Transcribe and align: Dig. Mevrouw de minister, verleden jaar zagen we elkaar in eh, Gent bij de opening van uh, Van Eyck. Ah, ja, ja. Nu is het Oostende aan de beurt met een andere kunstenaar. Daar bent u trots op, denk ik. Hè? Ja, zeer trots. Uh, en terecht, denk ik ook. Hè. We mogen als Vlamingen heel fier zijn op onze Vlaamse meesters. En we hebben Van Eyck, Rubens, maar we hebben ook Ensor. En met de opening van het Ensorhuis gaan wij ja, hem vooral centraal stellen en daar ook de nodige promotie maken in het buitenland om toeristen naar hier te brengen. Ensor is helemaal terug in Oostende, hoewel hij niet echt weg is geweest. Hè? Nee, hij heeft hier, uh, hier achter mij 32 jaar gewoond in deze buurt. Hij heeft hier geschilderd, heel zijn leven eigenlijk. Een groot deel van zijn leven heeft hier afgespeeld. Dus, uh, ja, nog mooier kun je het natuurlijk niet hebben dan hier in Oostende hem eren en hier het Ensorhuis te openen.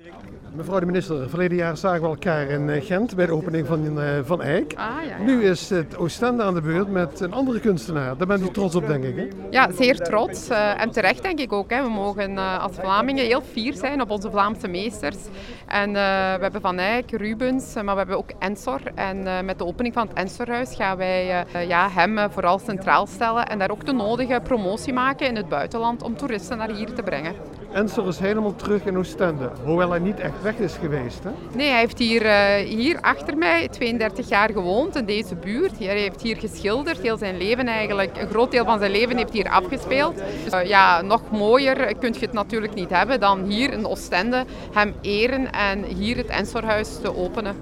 Dig. 0.00 0.29
Mevrouw 0.54 0.78
de 0.78 0.86
minister, 0.86 1.28
verleden 1.28 1.56
jaar 1.56 1.76
zagen 1.76 2.00
we 2.02 2.08
elkaar 2.08 2.48
in 2.48 2.70
eh, 2.70 2.84
Gent 2.84 3.16
bij 3.16 3.26
de 3.26 3.32
opening 3.32 3.66
van 3.66 3.98
uh, 3.98 4.04
Van 4.22 4.42
Eyck. 4.42 4.74
Ah, 4.76 4.86
ja, 5.08 5.16
ja. 5.18 5.24
Nu 5.24 5.44
is 5.44 5.70
het 5.70 5.96
Oostende 5.96 6.42
aan 6.42 6.54
de 6.54 6.60
beurt 6.60 6.90
met 6.90 7.20
een 7.20 7.32
andere 7.32 7.60
kunstenaar. 7.60 8.16
Daar 8.16 8.26
bent 8.26 8.42
u 8.42 8.50
trots 8.50 8.74
op, 8.74 8.86
denk 8.86 9.04
ik. 9.04 9.16
Hè? 9.16 9.28
Ja, 9.50 9.70
zeer 9.72 9.96
trots. 9.96 10.50
Uh, 10.50 10.80
en 10.80 10.90
terecht, 10.90 11.22
denk 11.22 11.38
ik 11.40 11.52
ook. 11.52 11.70
Hè. 11.70 11.82
We 11.82 11.88
mogen 11.88 12.38
als 12.38 12.72
Vlamingen 12.72 13.24
heel 13.24 13.42
fier 13.52 13.74
zijn 13.74 14.00
op 14.00 14.10
onze 14.10 14.30
Vlaamse 14.30 14.68
meesters. 14.68 15.16
En 15.66 15.92
we 15.92 15.98
hebben 16.40 16.60
Van 16.60 16.78
Eyck, 16.78 17.10
Rubens, 17.10 17.74
maar 17.74 17.84
we 17.84 17.98
hebben 17.98 18.16
ook 18.16 18.30
Ensor. 18.38 18.80
En 18.94 19.44
met 19.44 19.58
de 19.58 19.66
opening 19.66 19.94
van 19.94 20.08
het 20.08 20.16
Ensorhuis 20.16 20.74
gaan 20.74 20.96
wij 20.96 21.44
ja, 21.66 21.88
hem 21.90 22.30
vooral 22.30 22.58
centraal 22.58 23.06
stellen 23.06 23.46
en 23.46 23.58
daar 23.58 23.70
ook 23.70 23.86
de 23.86 23.92
nodige 23.92 24.40
promotie 24.42 24.92
maken 24.92 25.26
in 25.26 25.36
het 25.36 25.48
buitenland 25.48 26.02
om 26.02 26.16
toeristen 26.16 26.58
naar 26.58 26.70
hier 26.70 26.92
te 26.92 27.02
brengen. 27.02 27.34
Ensor 27.72 28.08
is 28.08 28.18
helemaal 28.18 28.54
terug 28.54 28.84
in 28.84 28.98
Oostende, 28.98 29.50
hoewel 29.64 29.90
hij 29.90 29.98
niet 29.98 30.20
echt 30.20 30.39
weg 30.42 30.56
is 30.56 30.74
geweest. 30.74 31.24
Hè? 31.24 31.30
Nee, 31.54 31.68
hij 31.68 31.78
heeft 31.78 31.98
hier, 31.98 32.22
uh, 32.22 32.54
hier 32.54 33.00
achter 33.00 33.36
mij 33.36 33.68
32 33.68 34.28
jaar 34.28 34.50
gewoond 34.50 34.96
in 34.96 35.04
deze 35.04 35.34
buurt. 35.34 35.78
Hij 35.78 35.98
heeft 35.98 36.22
hier 36.22 36.36
geschilderd, 36.36 37.00
heel 37.00 37.16
zijn 37.16 37.36
leven 37.36 37.66
eigenlijk. 37.66 38.16
Een 38.16 38.28
groot 38.28 38.50
deel 38.50 38.64
van 38.64 38.78
zijn 38.78 38.90
leven 38.90 39.16
heeft 39.16 39.32
hier 39.32 39.48
afgespeeld. 39.48 40.14
Dus, 40.44 40.52
uh, 40.52 40.68
ja, 40.68 41.02
nog 41.02 41.30
mooier 41.30 41.96
kun 41.98 42.12
je 42.12 42.20
het 42.20 42.32
natuurlijk 42.32 42.74
niet 42.74 42.90
hebben 42.90 43.20
dan 43.20 43.44
hier 43.44 43.72
in 43.72 43.86
Oostende 43.86 44.44
hem 44.72 44.94
eren 45.00 45.52
en 45.52 45.84
hier 45.84 46.16
het 46.16 46.26
Ensorhuis 46.26 47.00
te 47.02 47.16
openen. 47.16 47.56